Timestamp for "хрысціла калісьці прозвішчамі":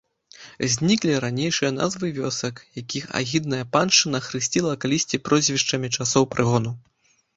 4.29-5.95